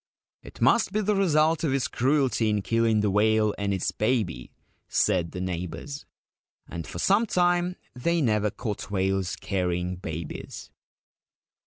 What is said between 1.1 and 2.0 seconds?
result of his